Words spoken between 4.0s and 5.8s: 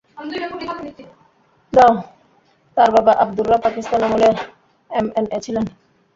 আমলে এমএনএ ছিলেন।